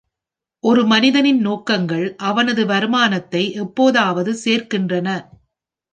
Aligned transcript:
ஒரு 0.63 0.85
மனிதனின் 0.85 1.41
நோக்கங்கள் 1.41 2.15
அவனது 2.21 2.65
வருமானத்தை 2.65 3.43
எப்போதாவது 3.55 4.33
சேர்க்கின்றன. 4.45 5.07